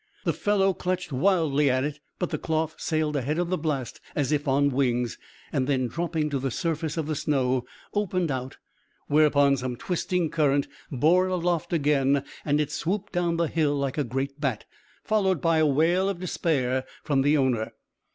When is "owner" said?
17.37-17.73